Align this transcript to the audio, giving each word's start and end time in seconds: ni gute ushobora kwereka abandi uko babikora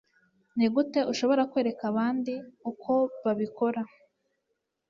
ni 0.57 0.67
gute 0.73 0.99
ushobora 1.11 1.41
kwereka 1.51 1.83
abandi 1.91 2.33
uko 2.71 2.91
babikora 3.23 3.81